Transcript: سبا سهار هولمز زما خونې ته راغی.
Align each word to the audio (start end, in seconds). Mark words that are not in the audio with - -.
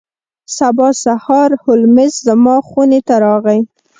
سبا 0.57 0.89
سهار 1.03 1.49
هولمز 1.63 2.13
زما 2.27 2.55
خونې 2.67 2.99
ته 3.07 3.15
راغی. 3.23 3.59